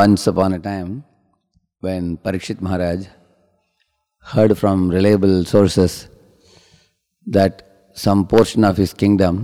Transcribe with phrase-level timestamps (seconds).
[0.00, 0.90] Once upon a time,
[1.84, 3.00] when Parikshit Maharaj
[4.32, 5.92] heard from reliable sources
[7.36, 7.54] that
[8.04, 9.34] some portion of his kingdom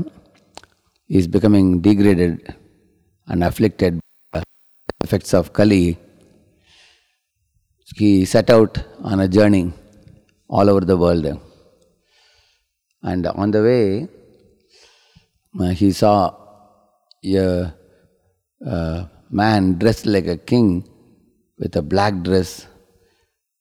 [1.19, 2.55] is becoming degraded
[3.27, 3.99] and afflicted
[4.33, 4.43] by
[5.05, 5.99] effects of Kali,
[7.97, 9.65] he set out on a journey
[10.49, 11.27] all over the world.
[13.03, 14.09] And on the way,
[15.61, 16.17] uh, he saw
[17.25, 17.75] a,
[18.65, 20.89] a man dressed like a king
[21.59, 22.67] with a black dress,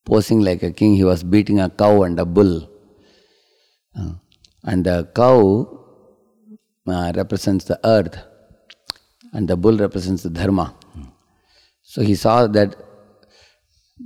[0.05, 0.95] posing like a king.
[0.95, 2.69] He was beating a cow and a bull.
[3.97, 4.13] Uh,
[4.63, 5.67] and the cow
[6.87, 8.17] uh, represents the earth,
[9.33, 10.75] and the bull represents the dharma.
[11.81, 12.75] So he saw that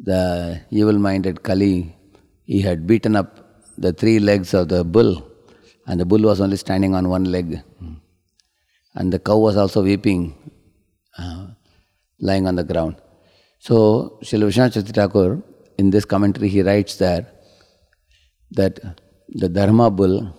[0.03, 1.95] the evil minded Kali,
[2.45, 3.37] he had beaten up
[3.77, 5.25] the three legs of the bull,
[5.87, 7.61] and the bull was only standing on one leg.
[8.93, 10.35] And the cow was also weeping,
[12.19, 12.95] lying on the ground.
[13.59, 15.41] So, Srila Vishwanath Thakur,
[15.77, 17.27] in this commentary, he writes there
[18.51, 18.79] that
[19.29, 20.33] the Dharma bull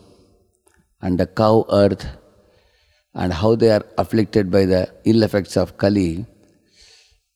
[1.01, 2.07] and the cow earth
[3.15, 6.27] and how they are afflicted by the ill effects of Kali,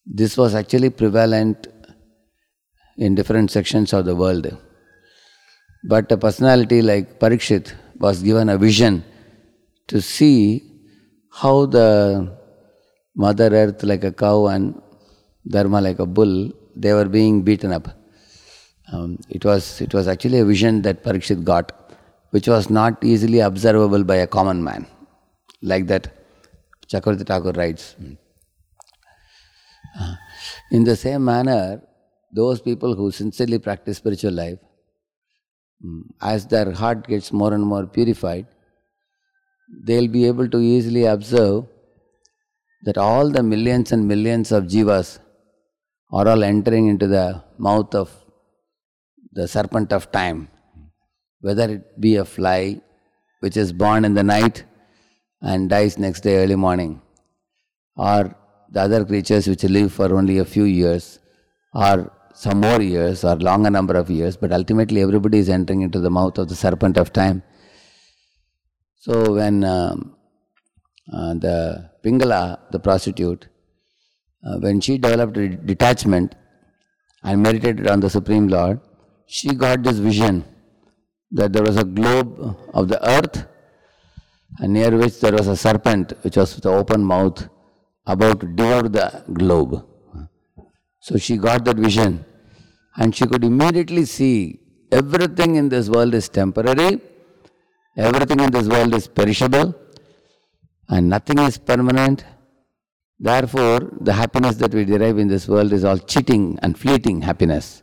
[0.06, 1.66] this was actually prevalent
[2.96, 4.56] in different sections of the world.
[5.84, 9.04] But a personality like Parikshit was given a vision
[9.88, 10.62] to see
[11.30, 12.38] how the
[13.16, 14.80] Mother Earth, like a cow, and
[15.48, 17.88] Dharma, like a bull, they were being beaten up.
[18.92, 21.72] Um, it, was, it was actually a vision that Parikshit got,
[22.30, 24.86] which was not easily observable by a common man.
[25.62, 26.12] Like that,
[26.88, 27.96] Chakravarti Thakur writes.
[29.98, 30.14] Uh,
[30.72, 31.80] in the same manner,
[32.32, 34.58] those people who sincerely practice spiritual life,
[35.84, 38.46] mm, as their heart gets more and more purified,
[39.84, 41.64] they'll be able to easily observe
[42.84, 45.18] that all the millions and millions of jivas
[46.12, 48.10] are all entering into the mouth of
[49.32, 50.48] the serpent of time,
[51.40, 52.80] whether it be a fly
[53.40, 54.64] which is born in the night
[55.40, 56.92] and dies next day early morning,
[57.96, 58.34] or
[58.70, 61.18] the other creatures which live for only a few years,
[61.74, 66.00] or some more years, or longer number of years, but ultimately everybody is entering into
[66.00, 67.42] the mouth of the serpent of time.
[68.96, 70.16] So when um,
[71.12, 73.48] uh, the Pingala, the prostitute,
[74.46, 75.34] uh, when she developed
[75.66, 76.34] detachment
[77.22, 78.80] and meditated on the Supreme Lord,
[79.26, 80.44] she got this vision
[81.30, 83.46] that there was a globe of the earth
[84.58, 87.48] and near which there was a serpent which was with open mouth
[88.06, 89.84] about to devour the globe.
[91.00, 92.24] So she got that vision
[92.96, 94.60] and she could immediately see
[94.92, 97.00] everything in this world is temporary,
[97.96, 99.74] everything in this world is perishable,
[100.88, 102.24] and nothing is permanent.
[103.18, 107.82] Therefore, the happiness that we derive in this world is all cheating and fleeting happiness.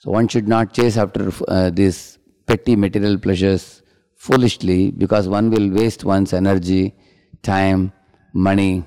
[0.00, 3.82] So, one should not chase after uh, these petty material pleasures
[4.16, 6.94] foolishly because one will waste one's energy,
[7.42, 7.92] time,
[8.32, 8.84] money,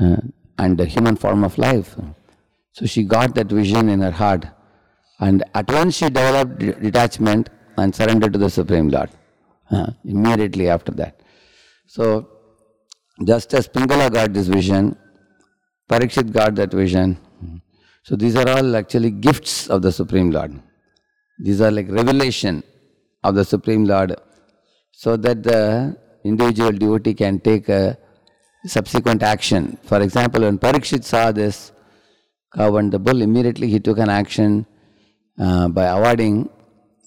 [0.00, 0.16] uh,
[0.58, 1.96] and the human form of life.
[2.72, 4.46] So, she got that vision in her heart,
[5.18, 9.10] and at once she developed detachment and surrendered to the Supreme Lord
[9.70, 11.20] uh, immediately after that.
[11.88, 12.28] So,
[13.24, 14.94] just as Pingala got this vision,
[15.90, 17.16] Parikshit got that vision.
[18.02, 20.52] So, these are all actually gifts of the Supreme Lord.
[21.38, 22.62] These are like revelation
[23.24, 24.14] of the Supreme Lord,
[24.92, 27.96] so that the individual devotee can take a
[28.66, 29.78] subsequent action.
[29.84, 31.72] For example, when Parikshit saw this
[32.54, 34.66] cow and the bull, immediately he took an action
[35.40, 36.50] uh, by awarding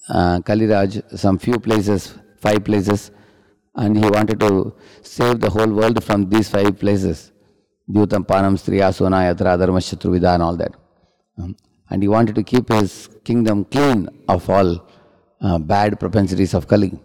[0.08, 3.12] uh, Kaliraj some few places, five places
[3.74, 7.32] and he wanted to save the whole world from these five places
[7.90, 10.72] Dhyutam, Panam, Striya, Sona, Yatra, Dharma, and all that.
[11.38, 11.56] Um,
[11.90, 14.88] and he wanted to keep his kingdom clean of all
[15.40, 16.98] uh, bad propensities of Kali.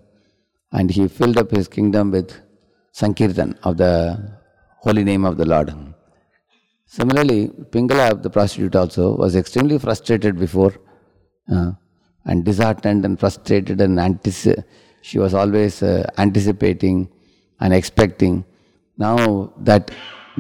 [0.72, 2.40] And he filled up his kingdom with
[2.92, 4.38] Sankirtan of the
[4.80, 5.74] holy name of the Lord.
[6.86, 10.74] Similarly, Pingala, the prostitute, also was extremely frustrated before
[11.52, 11.72] uh,
[12.26, 14.64] and disheartened and frustrated and anticipated
[15.08, 17.10] she was always uh, anticipating
[17.62, 18.44] and expecting.
[18.98, 19.92] Now that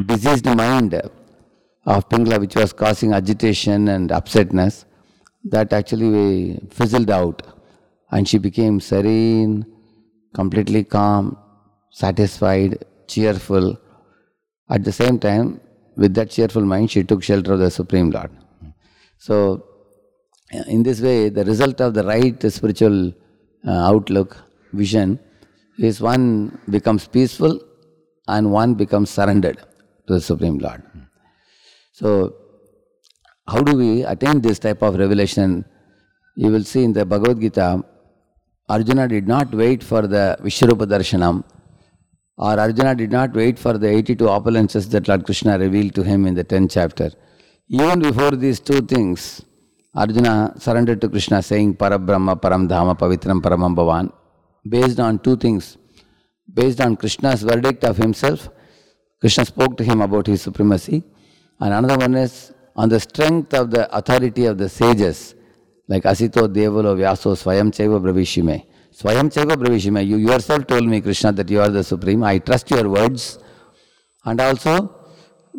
[0.06, 0.94] diseased mind
[1.86, 4.84] of Pingala, which was causing agitation and upsetness,
[5.46, 7.44] that actually fizzled out
[8.12, 9.66] and she became serene,
[10.34, 11.38] completely calm,
[11.90, 13.78] satisfied, cheerful.
[14.70, 15.62] At the same time,
[15.96, 18.32] with that cheerful mind, she took shelter of the Supreme Lord.
[19.18, 19.64] So,
[20.68, 23.14] in this way, the result of the right spiritual
[23.66, 24.38] uh, outlook
[24.74, 25.20] vision
[25.78, 27.60] is one becomes peaceful
[28.28, 29.58] and one becomes surrendered
[30.08, 30.84] to the Supreme Lord.
[31.94, 32.36] So,
[33.48, 35.66] how do we attain this type of revelation?
[36.36, 37.84] You will see in the Bhagavad Gita,
[38.70, 41.44] Arjuna did not wait for the Vishwarupa Darshanam,
[42.38, 46.28] or Arjuna did not wait for the 82 opulences that Lord Krishna revealed to him
[46.28, 47.12] in the 10th chapter.
[47.70, 49.42] Even before these two things,
[49.96, 54.12] Arjuna surrendered to Krishna saying Parabrahma, Paramdhama, Pavitram, Paramam Bhavan,
[54.70, 55.78] based on two things.
[56.54, 58.50] Based on Krishna's verdict of himself,
[59.20, 61.04] Krishna spoke to him about his supremacy,
[61.60, 65.36] and another one is on the strength of the authority of the sages,
[65.88, 68.66] like Asito Devalo Vyaso Swayam Chaiva Bravishime.
[68.94, 72.24] Swayam Chaiva Bravishime, you yourself told me, Krishna, that you are the supreme.
[72.24, 73.40] I trust your words.
[74.24, 74.96] And also,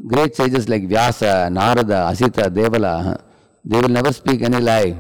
[0.07, 3.21] great sages like Vyasa, Narada, Asita, Devala,
[3.65, 4.97] they will never speak any lie.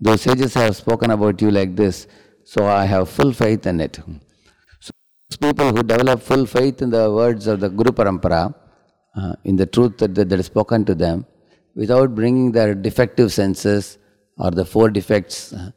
[0.00, 2.06] Those sages have spoken about you like this,
[2.44, 3.98] so I have full faith in it.
[4.80, 4.90] So,
[5.40, 8.54] people who develop full faith in the words of the Guru Parampara,
[9.16, 11.26] uh, in the truth that, that, that is spoken to them,
[11.74, 13.98] without bringing their defective senses
[14.38, 15.70] or the four defects, uh,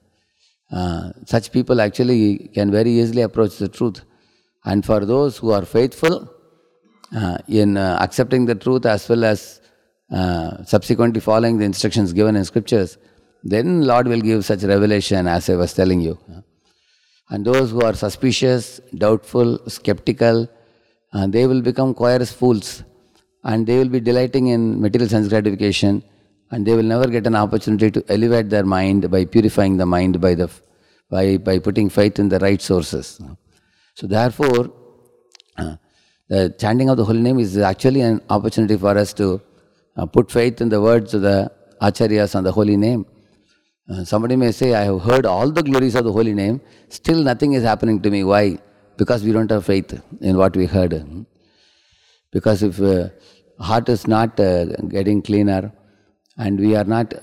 [0.71, 4.01] uh, such people actually can very easily approach the truth.
[4.65, 6.29] And for those who are faithful
[7.15, 9.61] uh, in uh, accepting the truth as well as
[10.11, 12.97] uh, subsequently following the instructions given in scriptures,
[13.43, 16.17] then Lord will give such revelation as I was telling you.
[17.29, 20.47] And those who are suspicious, doubtful, skeptical,
[21.13, 22.83] uh, they will become choir's fools
[23.43, 26.03] and they will be delighting in material sense gratification
[26.51, 30.21] and they will never get an opportunity to elevate their mind by purifying the mind
[30.21, 30.49] by, the,
[31.09, 33.19] by, by putting faith in the right sources.
[33.95, 34.71] So, therefore,
[35.57, 35.77] uh,
[36.27, 39.41] the chanting of the holy name is actually an opportunity for us to
[39.95, 41.51] uh, put faith in the words of the
[41.81, 43.05] acharyas on the holy name.
[43.87, 46.59] Uh, somebody may say, I have heard all the glories of the holy name,
[46.89, 48.23] still nothing is happening to me.
[48.23, 48.57] Why?
[48.97, 51.25] Because we don't have faith in what we heard.
[52.31, 53.09] Because if uh,
[53.59, 54.65] heart is not uh,
[54.97, 55.71] getting cleaner
[56.37, 57.13] and we are not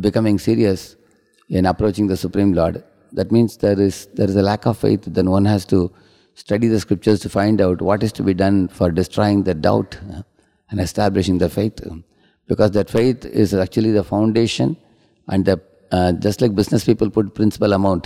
[0.00, 0.96] becoming serious
[1.48, 5.02] in approaching the Supreme Lord, that means there is there is a lack of faith.
[5.06, 5.92] Then one has to
[6.34, 9.98] study the scriptures to find out what is to be done for destroying the doubt
[10.70, 11.80] and establishing the faith
[12.46, 14.76] because that faith is actually the foundation
[15.28, 15.60] and the,
[15.94, 18.04] uh, just like business people put principal amount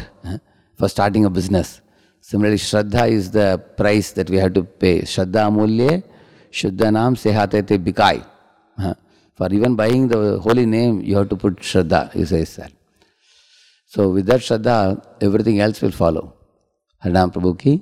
[0.78, 1.80] for starting a business.
[2.20, 4.96] Similarly, Shraddha is the price that we have to pay.
[5.12, 6.02] Shraddha Amulye,
[6.50, 8.18] Shuddhanam Sehatete Bikai.
[9.36, 12.72] For even buying the holy name, you have to put Shraddha, he says that.
[13.86, 14.76] So with that Shraddha,
[15.20, 16.34] everything else will follow.
[17.04, 17.80] Harinam Prabhu ki